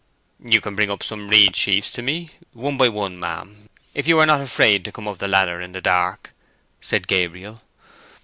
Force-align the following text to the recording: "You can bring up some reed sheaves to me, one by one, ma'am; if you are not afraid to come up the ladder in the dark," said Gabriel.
"You 0.43 0.61
can 0.61 0.73
bring 0.73 0.89
up 0.89 1.03
some 1.03 1.27
reed 1.27 1.55
sheaves 1.55 1.91
to 1.91 2.01
me, 2.01 2.31
one 2.53 2.75
by 2.75 2.89
one, 2.89 3.19
ma'am; 3.19 3.69
if 3.93 4.07
you 4.07 4.17
are 4.17 4.25
not 4.25 4.41
afraid 4.41 4.83
to 4.83 4.91
come 4.91 5.07
up 5.07 5.19
the 5.19 5.27
ladder 5.27 5.61
in 5.61 5.73
the 5.73 5.79
dark," 5.79 6.33
said 6.79 7.07
Gabriel. 7.07 7.61